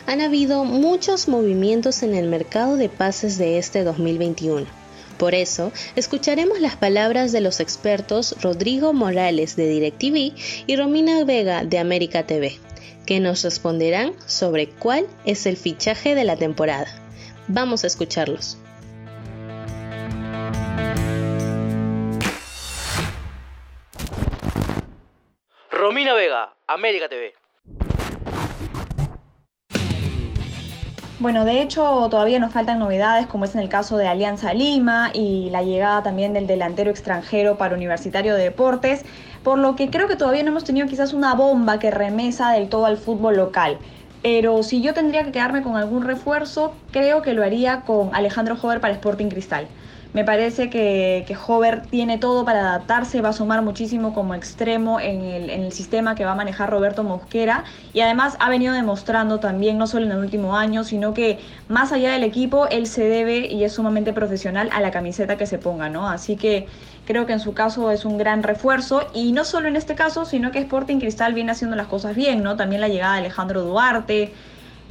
Han 0.07 0.23
habido 0.23 0.65
muchos 0.65 1.29
movimientos 1.29 2.03
en 2.03 2.15
el 2.15 2.29
mercado 2.29 2.79
de 2.79 2.89
pases 2.89 3.37
de 3.37 3.59
este 3.59 3.85
2021 3.85 4.67
por 5.19 5.35
eso, 5.35 5.71
escucharemos 5.97 6.61
las 6.61 6.77
palabras 6.77 7.31
de 7.33 7.43
los 7.43 7.61
expertos 7.61 8.37
Rodrigo 8.41 8.95
Morales 8.95 9.55
de 9.57 9.69
DirecTV 9.69 10.33
y 10.67 10.77
Romina 10.77 11.25
Vega 11.25 11.65
de 11.65 11.79
América 11.79 12.25
TV, 12.25 12.57
que 13.05 13.21
nos 13.21 13.43
responderán 13.43 14.13
sobre 14.27 14.69
cuál 14.69 15.07
es 15.27 15.45
el 15.45 15.59
fichaje 15.59 16.15
de 16.15 16.25
la 16.25 16.37
temporada. 16.37 16.87
Vamos 17.49 17.83
a 17.83 17.89
escucharlos. 17.89 18.59
Romina 25.89 26.13
Vega, 26.13 26.53
América 26.67 27.09
TV. 27.09 27.33
Bueno, 31.19 31.47
de 31.47 31.63
hecho 31.63 32.09
todavía 32.11 32.39
nos 32.39 32.53
faltan 32.53 32.79
novedades 32.79 33.27
como 33.27 33.47
es 33.47 33.55
en 33.55 33.63
el 33.63 33.71
caso 33.71 33.97
de 33.97 34.07
Alianza 34.07 34.53
Lima 34.53 35.11
y 35.15 35.49
la 35.49 35.63
llegada 35.63 36.03
también 36.03 36.35
del 36.35 36.47
delantero 36.47 36.91
extranjero 36.91 37.57
para 37.57 37.75
Universitario 37.75 38.35
de 38.35 38.43
Deportes, 38.43 39.07
por 39.43 39.59
lo 39.59 39.77
que 39.77 39.89
creo 39.89 40.09
que 40.09 40.17
todavía 40.17 40.43
no 40.43 40.51
hemos 40.51 40.65
tenido 40.65 40.87
quizás 40.87 41.15
una 41.15 41.35
bomba 41.35 41.79
que 41.79 41.91
remesa 41.91 42.53
del 42.53 42.69
todo 42.69 42.85
al 42.85 42.99
fútbol 42.99 43.39
local. 43.39 43.79
Pero 44.23 44.63
si 44.63 44.83
yo 44.83 44.93
tendría 44.93 45.25
que 45.25 45.33
quedarme 45.33 45.63
con 45.63 45.77
algún 45.77 46.05
refuerzo, 46.05 46.75
creo 46.91 47.23
que 47.23 47.33
lo 47.33 47.43
haría 47.43 47.81
con 47.87 48.15
Alejandro 48.15 48.57
Jover 48.57 48.83
para 48.83 48.93
Sporting 48.93 49.31
Cristal. 49.31 49.69
Me 50.15 50.25
parece 50.25 50.71
que, 50.71 51.25
que 51.27 51.37
Hover 51.37 51.83
tiene 51.83 52.17
todo 52.17 52.45
para 52.45 52.61
adaptarse, 52.61 53.21
va 53.21 53.29
a 53.29 53.33
sumar 53.35 53.61
muchísimo 53.61 54.15
como 54.15 54.35
extremo 54.35 54.99
en 55.01 55.21
el, 55.21 55.51
en 55.51 55.63
el, 55.65 55.73
sistema 55.73 56.15
que 56.15 56.25
va 56.25 56.33
a 56.33 56.35
manejar 56.35 56.71
Roberto 56.71 57.05
Mosquera 57.05 57.65
y 57.93 58.01
además 58.01 58.37
ha 58.41 58.49
venido 58.49 58.73
demostrando 58.73 59.39
también, 59.39 59.77
no 59.77 59.87
solo 59.87 60.07
en 60.07 60.13
el 60.13 60.19
último 60.19 60.57
año, 60.57 60.83
sino 60.83 61.13
que 61.13 61.39
más 61.69 61.93
allá 61.93 62.11
del 62.13 62.25
equipo, 62.25 62.67
él 62.69 62.87
se 62.87 63.05
debe 63.05 63.49
y 63.53 63.65
es 63.65 63.75
sumamente 63.75 64.15
profesional 64.15 64.71
a 64.73 64.81
la 64.81 64.91
camiseta 64.91 65.37
que 65.37 65.47
se 65.47 65.59
ponga, 65.59 65.91
¿no? 65.91 66.09
Así 66.09 66.37
que 66.37 66.67
creo 67.05 67.27
que 67.27 67.35
en 67.35 67.41
su 67.41 67.53
caso 67.53 67.91
es 67.91 68.07
un 68.07 68.17
gran 68.17 68.43
refuerzo 68.43 69.07
y 69.13 69.33
no 69.33 69.45
solo 69.45 69.69
en 69.69 69.77
este 69.77 69.95
caso, 69.95 70.25
sino 70.25 70.53
que 70.53 70.59
Sporting 70.59 71.01
Cristal 71.01 71.35
viene 71.35 71.53
haciendo 71.53 71.77
las 71.77 71.87
cosas 71.87 72.17
bien, 72.17 72.43
¿no? 72.43 72.57
También 72.57 72.81
la 72.81 72.89
llegada 72.89 73.15
de 73.15 73.21
Alejandro 73.21 73.63
Duarte. 73.63 74.33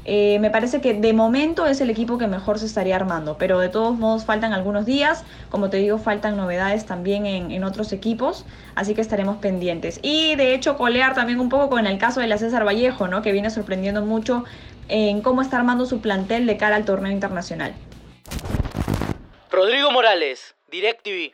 Eh, 0.09 0.39
me 0.39 0.49
parece 0.49 0.79
que 0.79 0.93
de 0.93 1.11
momento 1.11 1.65
es 1.65 1.81
el 1.81 1.89
equipo 1.89 2.17
que 2.17 2.27
mejor 2.27 2.59
se 2.59 2.65
estaría 2.65 2.95
armando, 2.95 3.37
pero 3.37 3.59
de 3.59 3.67
todos 3.67 3.97
modos 3.97 4.23
faltan 4.23 4.53
algunos 4.53 4.85
días, 4.85 5.25
como 5.49 5.69
te 5.69 5.77
digo, 5.77 5.97
faltan 5.97 6.37
novedades 6.37 6.85
también 6.85 7.25
en, 7.25 7.51
en, 7.51 7.65
otros 7.65 7.91
equipos, 7.91 8.45
así 8.75 8.95
que 8.95 9.01
estaremos 9.01 9.35
pendientes. 9.37 9.99
Y 10.01 10.35
de 10.35 10.55
hecho 10.55 10.77
colear 10.77 11.13
también 11.13 11.41
un 11.41 11.49
poco 11.49 11.69
con 11.69 11.85
el 11.85 11.97
caso 11.97 12.21
de 12.21 12.27
la 12.27 12.37
César 12.37 12.65
Vallejo, 12.65 13.09
¿no? 13.09 13.21
que 13.21 13.33
viene 13.33 13.49
sorprendiendo 13.49 14.01
mucho 14.01 14.45
en 14.87 15.19
cómo 15.19 15.41
está 15.41 15.57
armando 15.57 15.85
su 15.85 15.99
plantel 15.99 16.45
de 16.45 16.55
cara 16.55 16.77
al 16.77 16.85
torneo 16.85 17.11
internacional. 17.11 17.73
Rodrigo 19.51 19.91
Morales, 19.91 20.55
DirecTV. 20.71 21.33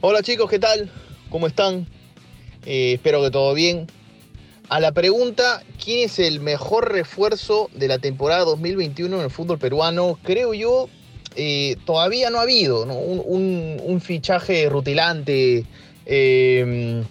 Hola 0.00 0.22
chicos, 0.22 0.48
¿qué 0.48 0.60
tal? 0.60 0.92
¿Cómo 1.28 1.48
están? 1.48 1.88
Eh, 2.66 2.92
espero 2.92 3.20
que 3.20 3.32
todo 3.32 3.52
bien. 3.52 3.88
A 4.68 4.80
la 4.80 4.92
pregunta, 4.92 5.62
¿quién 5.82 6.06
es 6.06 6.18
el 6.18 6.40
mejor 6.40 6.90
refuerzo 6.90 7.68
de 7.74 7.86
la 7.86 7.98
temporada 7.98 8.44
2021 8.44 9.16
en 9.16 9.22
el 9.22 9.30
fútbol 9.30 9.58
peruano? 9.58 10.18
Creo 10.22 10.54
yo, 10.54 10.88
eh, 11.36 11.76
todavía 11.84 12.30
no 12.30 12.38
ha 12.38 12.42
habido. 12.42 12.84
Un, 12.84 14.00
fichaje 14.02 14.68
rutilante 14.68 15.66
eh, 16.06 17.04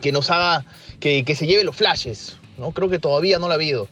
que 0.00 0.12
nos 0.12 0.30
haga 0.30 0.64
que, 1.00 1.34
se 1.34 1.46
lleve 1.46 1.64
los 1.64 1.76
flashes. 1.76 2.36
¿no? 2.58 2.70
Creo 2.70 2.88
que 2.88 3.00
todavía 3.00 3.38
no 3.38 3.48
lo 3.48 3.52
ha 3.52 3.56
habido. 3.56 3.88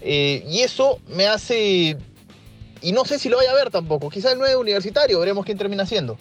Eh, 0.00 0.44
y 0.48 0.60
eso 0.60 0.98
me 1.08 1.26
hace... 1.26 1.96
Y 2.82 2.92
no 2.92 3.04
sé 3.04 3.18
si 3.18 3.28
lo 3.28 3.36
vaya 3.36 3.52
a 3.52 3.54
ver 3.54 3.70
tampoco. 3.70 4.10
Quizá 4.10 4.32
el 4.32 4.38
nuevo 4.38 4.60
universitario, 4.60 5.20
veremos 5.20 5.44
quién 5.44 5.58
termina 5.58 5.86
siendo. 5.86 6.18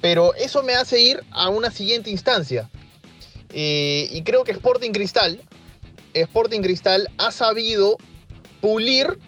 Pero 0.00 0.34
eso 0.34 0.62
me 0.62 0.74
hace 0.74 1.00
ir 1.00 1.24
a 1.30 1.48
una 1.48 1.70
siguiente 1.70 2.10
instancia. 2.10 2.70
Eh, 3.52 4.08
y 4.10 4.22
creo 4.22 4.44
que 4.44 4.52
Sporting 4.52 4.92
Cristal, 4.92 5.40
Sporting 6.14 6.60
Cristal 6.60 7.08
ha 7.18 7.30
sabido 7.30 7.96
pulir 8.60 9.18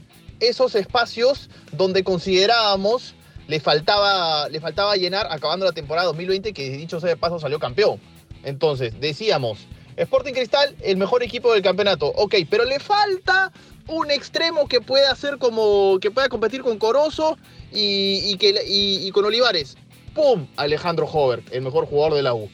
esos 0.41 0.75
espacios 0.75 1.51
donde 1.73 2.05
considerábamos 2.05 3.15
le 3.47 3.61
faltaba, 3.61 4.49
le 4.49 4.61
faltaba 4.61 4.97
llenar 4.97 5.27
acabando 5.31 5.67
la 5.67 5.73
temporada 5.73 6.07
2020 6.07 6.53
que 6.53 6.71
dicho 6.71 7.01
sea 7.01 7.11
de 7.11 7.17
paso 7.17 7.39
salió 7.39 7.59
campeón. 7.59 8.01
Entonces, 8.43 8.99
decíamos, 9.01 9.67
Sporting 9.97 10.33
Cristal, 10.33 10.75
el 10.83 10.97
mejor 10.97 11.23
equipo 11.23 11.53
del 11.53 11.63
campeonato. 11.63 12.13
Ok, 12.17 12.35
pero 12.49 12.65
le 12.65 12.81
falta 12.81 13.53
un 13.87 14.11
extremo 14.11 14.67
que 14.67 14.81
pueda 14.81 15.11
hacer 15.11 15.39
como. 15.39 15.99
que 16.01 16.11
pueda 16.11 16.29
competir 16.29 16.63
con 16.63 16.79
Corozo 16.79 17.37
y, 17.73 18.37
que, 18.39 18.51
y, 18.67 19.07
y, 19.07 19.11
con 19.11 19.25
Olivares. 19.25 19.77
¡Pum! 20.15 20.47
Alejandro 20.57 21.07
Hover, 21.07 21.43
el 21.51 21.63
mejor 21.63 21.87
jugador 21.87 22.15
de 22.15 22.23
la 22.23 22.35
U. 22.35 22.49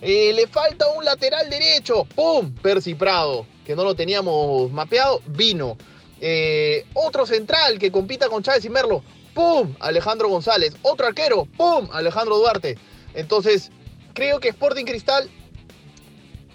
Eh, 0.00 0.32
le 0.32 0.46
falta 0.46 0.88
un 0.90 1.04
lateral 1.04 1.50
derecho. 1.50 2.04
¡Pum! 2.14 2.52
Percy 2.52 2.94
Prado, 2.94 3.46
que 3.64 3.74
no 3.74 3.84
lo 3.84 3.94
teníamos 3.94 4.70
mapeado, 4.70 5.20
vino. 5.26 5.76
Eh, 6.20 6.84
otro 6.94 7.26
central 7.26 7.78
que 7.78 7.90
compita 7.90 8.28
con 8.28 8.42
Chávez 8.42 8.64
y 8.64 8.70
Merlo. 8.70 9.02
¡Pum! 9.34 9.74
Alejandro 9.80 10.28
González. 10.28 10.74
Otro 10.82 11.06
arquero. 11.06 11.46
¡Pum! 11.56 11.88
Alejandro 11.92 12.38
Duarte. 12.38 12.78
Entonces, 13.14 13.70
creo 14.14 14.40
que 14.40 14.48
Sporting 14.48 14.84
Cristal 14.84 15.28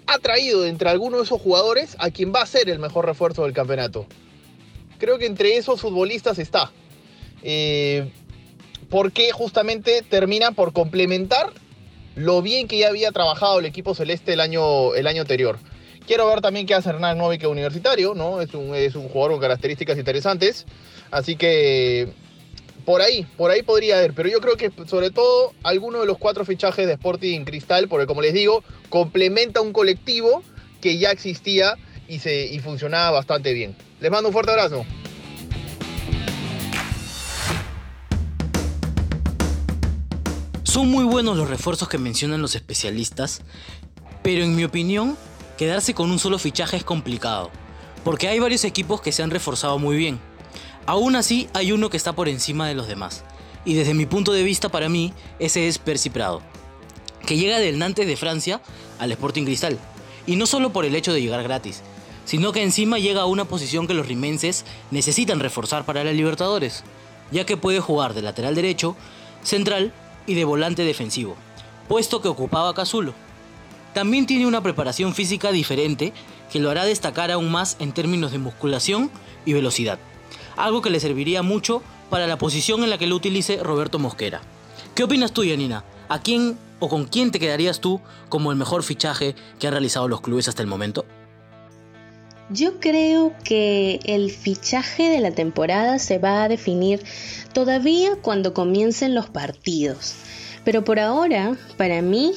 ha 0.06 0.18
traído 0.18 0.66
entre 0.66 0.88
algunos 0.90 1.20
de 1.20 1.24
esos 1.24 1.40
jugadores 1.40 1.96
a 1.98 2.10
quien 2.10 2.32
va 2.32 2.42
a 2.42 2.46
ser 2.46 2.68
el 2.68 2.78
mejor 2.78 3.06
refuerzo 3.06 3.44
del 3.44 3.52
campeonato. 3.52 4.06
Creo 4.98 5.18
que 5.18 5.26
entre 5.26 5.56
esos 5.56 5.80
futbolistas 5.80 6.38
está. 6.38 6.72
Eh, 7.42 8.10
porque 8.90 9.32
justamente 9.32 10.02
termina 10.02 10.52
por 10.52 10.72
complementar 10.72 11.52
lo 12.16 12.42
bien 12.42 12.68
que 12.68 12.78
ya 12.78 12.88
había 12.88 13.12
trabajado 13.12 13.58
el 13.58 13.66
equipo 13.66 13.94
celeste 13.94 14.32
el 14.32 14.40
año, 14.40 14.94
el 14.94 15.06
año 15.06 15.22
anterior. 15.22 15.58
Quiero 16.06 16.26
ver 16.26 16.40
también 16.40 16.66
qué 16.66 16.74
hace 16.74 16.90
Hernán 16.90 17.18
Novique 17.18 17.46
universitario, 17.46 18.14
¿no? 18.14 18.40
Es 18.40 18.52
un, 18.54 18.74
es 18.74 18.94
un 18.94 19.08
jugador 19.08 19.32
con 19.32 19.40
características 19.40 19.96
interesantes. 19.96 20.66
Así 21.10 21.36
que 21.36 22.12
por 22.84 23.00
ahí, 23.00 23.26
por 23.36 23.50
ahí 23.50 23.62
podría 23.62 23.98
haber. 23.98 24.12
Pero 24.12 24.28
yo 24.28 24.40
creo 24.40 24.56
que 24.56 24.70
sobre 24.86 25.10
todo 25.10 25.52
alguno 25.62 26.00
de 26.00 26.06
los 26.06 26.18
cuatro 26.18 26.44
fichajes 26.44 26.86
de 26.86 26.92
Sporting 26.92 27.44
Cristal, 27.44 27.88
porque 27.88 28.06
como 28.06 28.20
les 28.20 28.34
digo, 28.34 28.62
complementa 28.90 29.60
un 29.62 29.72
colectivo 29.72 30.42
que 30.80 30.98
ya 30.98 31.10
existía 31.10 31.76
y, 32.06 32.18
se, 32.18 32.44
y 32.46 32.58
funcionaba 32.58 33.10
bastante 33.10 33.54
bien. 33.54 33.74
Les 34.00 34.10
mando 34.10 34.28
un 34.28 34.34
fuerte 34.34 34.52
abrazo. 34.52 34.84
Son 40.74 40.90
muy 40.90 41.04
buenos 41.04 41.36
los 41.36 41.48
refuerzos 41.48 41.88
que 41.88 41.98
mencionan 41.98 42.42
los 42.42 42.56
especialistas, 42.56 43.42
pero 44.24 44.42
en 44.42 44.56
mi 44.56 44.64
opinión, 44.64 45.16
quedarse 45.56 45.94
con 45.94 46.10
un 46.10 46.18
solo 46.18 46.36
fichaje 46.36 46.76
es 46.76 46.82
complicado, 46.82 47.52
porque 48.02 48.26
hay 48.26 48.40
varios 48.40 48.64
equipos 48.64 49.00
que 49.00 49.12
se 49.12 49.22
han 49.22 49.30
reforzado 49.30 49.78
muy 49.78 49.96
bien. 49.96 50.18
Aún 50.86 51.14
así, 51.14 51.48
hay 51.54 51.70
uno 51.70 51.90
que 51.90 51.96
está 51.96 52.14
por 52.14 52.28
encima 52.28 52.66
de 52.66 52.74
los 52.74 52.88
demás, 52.88 53.22
y 53.64 53.74
desde 53.74 53.94
mi 53.94 54.04
punto 54.04 54.32
de 54.32 54.42
vista 54.42 54.68
para 54.68 54.88
mí, 54.88 55.12
ese 55.38 55.68
es 55.68 55.78
Percy 55.78 56.10
Prado, 56.10 56.42
que 57.24 57.36
llega 57.36 57.60
del 57.60 57.78
Nantes 57.78 58.08
de 58.08 58.16
Francia 58.16 58.60
al 58.98 59.12
Sporting 59.12 59.44
Cristal, 59.44 59.78
y 60.26 60.34
no 60.34 60.44
solo 60.44 60.72
por 60.72 60.84
el 60.84 60.96
hecho 60.96 61.12
de 61.12 61.22
llegar 61.22 61.44
gratis, 61.44 61.82
sino 62.24 62.50
que 62.50 62.64
encima 62.64 62.98
llega 62.98 63.20
a 63.20 63.26
una 63.26 63.44
posición 63.44 63.86
que 63.86 63.94
los 63.94 64.08
rimenses 64.08 64.64
necesitan 64.90 65.38
reforzar 65.38 65.84
para 65.84 66.02
la 66.02 66.12
Libertadores, 66.12 66.82
ya 67.30 67.46
que 67.46 67.56
puede 67.56 67.78
jugar 67.78 68.12
de 68.12 68.22
lateral 68.22 68.56
derecho, 68.56 68.96
central 69.44 69.92
y 70.26 70.34
de 70.34 70.44
volante 70.44 70.84
defensivo, 70.84 71.36
puesto 71.88 72.20
que 72.20 72.28
ocupaba 72.28 72.74
Cazulo. 72.74 73.14
También 73.92 74.26
tiene 74.26 74.46
una 74.46 74.62
preparación 74.62 75.14
física 75.14 75.52
diferente 75.52 76.12
que 76.50 76.60
lo 76.60 76.70
hará 76.70 76.84
destacar 76.84 77.30
aún 77.30 77.50
más 77.50 77.76
en 77.78 77.92
términos 77.92 78.32
de 78.32 78.38
musculación 78.38 79.10
y 79.44 79.52
velocidad, 79.52 79.98
algo 80.56 80.82
que 80.82 80.90
le 80.90 81.00
serviría 81.00 81.42
mucho 81.42 81.82
para 82.10 82.26
la 82.26 82.38
posición 82.38 82.82
en 82.82 82.90
la 82.90 82.98
que 82.98 83.06
lo 83.06 83.16
utilice 83.16 83.62
Roberto 83.62 83.98
Mosquera. 83.98 84.40
¿Qué 84.94 85.04
opinas 85.04 85.32
tú, 85.32 85.44
Yanina? 85.44 85.84
¿A 86.08 86.20
quién 86.20 86.58
o 86.80 86.88
con 86.88 87.06
quién 87.06 87.30
te 87.30 87.40
quedarías 87.40 87.80
tú 87.80 88.00
como 88.28 88.52
el 88.52 88.58
mejor 88.58 88.82
fichaje 88.82 89.34
que 89.58 89.66
han 89.66 89.72
realizado 89.72 90.08
los 90.08 90.20
clubes 90.20 90.48
hasta 90.48 90.62
el 90.62 90.68
momento? 90.68 91.04
Yo 92.50 92.78
creo 92.78 93.32
que 93.42 94.00
el 94.04 94.30
fichaje 94.30 95.08
de 95.08 95.20
la 95.20 95.30
temporada 95.30 95.98
se 95.98 96.18
va 96.18 96.44
a 96.44 96.48
definir 96.48 97.02
todavía 97.54 98.16
cuando 98.20 98.52
comiencen 98.52 99.14
los 99.14 99.30
partidos. 99.30 100.14
Pero 100.62 100.84
por 100.84 101.00
ahora, 101.00 101.56
para 101.78 102.02
mí, 102.02 102.32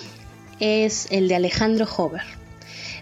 es 0.62 1.08
el 1.12 1.28
de 1.28 1.36
Alejandro 1.36 1.86
Hover. 1.86 2.24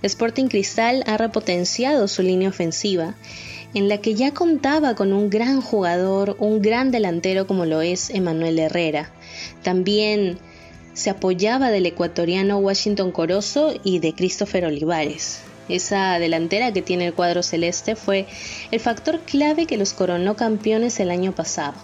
Sporting 0.02 0.48
Cristal 0.48 1.04
ha 1.06 1.18
repotenciado 1.18 2.08
su 2.08 2.24
línea 2.24 2.50
ofensiva, 2.50 3.16
en 3.76 3.88
la 3.88 4.00
que 4.00 4.16
ya 4.16 4.34
contaba 4.34 4.96
con 4.96 5.14
un 5.14 5.30
gran 5.30 5.62
jugador, 5.62 6.36
un 6.40 6.62
gran 6.62 6.92
delantero 6.92 7.46
como 7.46 7.66
lo 7.66 7.82
es 7.82 8.10
Emanuel 8.10 8.58
Herrera. 8.58 9.12
También 9.64 10.40
se 10.94 11.12
apoyaba 11.12 11.70
del 11.70 11.86
ecuatoriano 11.86 12.58
Washington 12.58 13.12
Corozo 13.12 13.74
y 13.84 14.00
de 14.00 14.14
Christopher 14.14 14.66
Olivares. 14.66 15.42
Esa 15.70 16.20
delantera 16.20 16.72
que 16.72 16.82
tiene 16.82 17.08
el 17.08 17.14
cuadro 17.14 17.44
celeste 17.44 17.96
fue 17.96 18.28
el 18.72 18.80
factor 18.80 19.22
clave 19.22 19.66
que 19.66 19.78
los 19.78 19.94
coronó 19.94 20.36
campeones 20.36 21.00
el 21.00 21.10
año 21.10 21.34
pasado. 21.34 21.76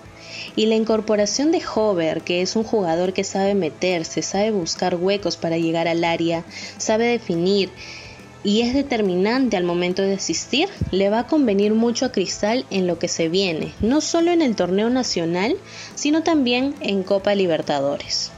Y 0.56 0.68
la 0.68 0.76
incorporación 0.76 1.52
de 1.52 1.62
Hover, 1.76 2.22
que 2.22 2.42
es 2.42 2.56
un 2.56 2.64
jugador 2.64 3.14
que 3.14 3.24
sabe 3.24 3.54
meterse, 3.54 4.22
sabe 4.22 4.52
buscar 4.52 4.96
huecos 4.96 5.38
para 5.38 5.58
llegar 5.58 5.88
al 5.88 6.04
área, 6.04 6.46
sabe 6.78 7.06
definir 7.06 7.70
y 8.44 8.62
es 8.62 8.74
determinante 8.74 9.58
al 9.58 9.64
momento 9.64 10.02
de 10.02 10.16
asistir, 10.16 10.68
le 10.92 11.10
va 11.10 11.20
a 11.20 11.28
convenir 11.28 11.74
mucho 11.74 12.06
a 12.06 12.12
Cristal 12.12 12.66
en 12.72 12.88
lo 12.88 12.98
que 12.98 13.08
se 13.08 13.30
viene, 13.30 13.74
no 13.82 14.02
solo 14.02 14.32
en 14.32 14.42
el 14.42 14.56
torneo 14.56 14.90
nacional, 14.90 15.56
sino 15.96 16.24
también 16.24 16.74
en 16.82 17.04
Copa 17.04 17.36
Libertadores. 17.36 18.32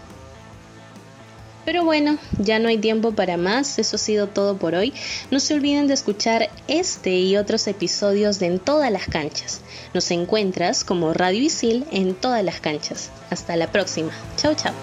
Pero 1.66 1.86
bueno, 1.86 2.18
ya 2.40 2.60
no 2.60 2.68
hay 2.68 2.78
tiempo 2.78 3.14
para 3.14 3.38
más, 3.38 3.80
eso 3.80 3.96
ha 3.96 4.00
sido 4.00 4.28
todo 4.28 4.58
por 4.58 4.76
hoy. 4.76 4.94
No 5.32 5.40
se 5.40 5.54
olviden 5.54 5.88
de 5.88 5.94
escuchar 5.94 6.50
este 6.68 7.20
y 7.20 7.38
otros 7.38 7.68
episodios 7.68 8.40
de 8.40 8.48
En 8.48 8.60
todas 8.60 8.92
las 8.92 9.08
canchas. 9.08 9.62
Nos 9.94 10.12
encuentras 10.12 10.84
como 10.84 11.14
Radio 11.14 11.42
Isil 11.42 11.86
en 11.92 12.16
todas 12.16 12.44
las 12.44 12.60
canchas. 12.60 13.10
Hasta 13.30 13.56
la 13.56 13.72
próxima. 13.72 14.12
Chao, 14.36 14.54
chao. 14.56 14.74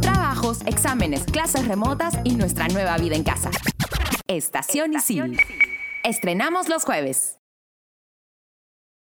Trabajos, 0.00 0.58
exámenes, 0.66 1.22
clases 1.24 1.68
remotas 1.68 2.14
y 2.24 2.34
nuestra 2.34 2.66
nueva 2.68 2.98
vida 2.98 3.14
en 3.14 3.22
casa. 3.22 3.50
Estación 4.26 4.94
Isil. 4.94 5.38
Estrenamos 6.04 6.68
los 6.68 6.84
jueves. 6.84 7.38